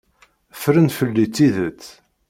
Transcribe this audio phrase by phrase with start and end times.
[0.61, 1.83] Ffren fell-i tidet.